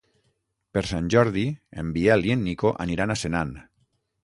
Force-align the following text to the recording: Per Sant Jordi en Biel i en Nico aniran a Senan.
Per 0.77 0.81
Sant 0.91 1.09
Jordi 1.15 1.43
en 1.83 1.93
Biel 1.99 2.27
i 2.31 2.35
en 2.39 2.43
Nico 2.49 2.73
aniran 2.87 3.17
a 3.17 3.21
Senan. 3.25 3.57